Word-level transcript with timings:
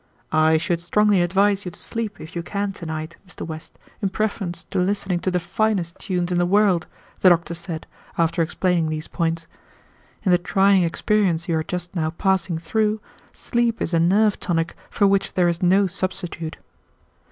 "I 0.31 0.57
should 0.57 0.81
strongly 0.81 1.21
advise 1.21 1.63
you 1.63 1.69
to 1.69 1.79
sleep 1.79 2.19
if 2.19 2.35
you 2.35 2.41
can 2.41 2.71
to 2.73 2.87
night, 2.87 3.17
Mr. 3.27 3.45
West, 3.45 3.77
in 4.01 4.09
preference 4.09 4.63
to 4.71 4.79
listening 4.79 5.19
to 5.19 5.29
the 5.29 5.39
finest 5.39 5.99
tunes 5.99 6.31
in 6.31 6.39
the 6.39 6.45
world," 6.47 6.87
the 7.19 7.29
doctor 7.29 7.53
said, 7.53 7.85
after 8.17 8.41
explaining 8.41 8.89
these 8.89 9.07
points. 9.07 9.45
"In 10.23 10.31
the 10.31 10.39
trying 10.39 10.81
experience 10.81 11.47
you 11.47 11.55
are 11.55 11.63
just 11.63 11.95
now 11.95 12.09
passing 12.09 12.57
through, 12.57 12.99
sleep 13.31 13.79
is 13.79 13.93
a 13.93 13.99
nerve 13.99 14.39
tonic 14.39 14.75
for 14.89 15.05
which 15.05 15.33
there 15.35 15.47
is 15.47 15.61
no 15.61 15.85
substitute." 15.85 16.57